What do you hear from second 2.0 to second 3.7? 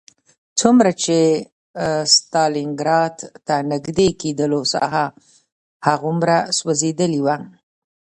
ستالینګراډ ته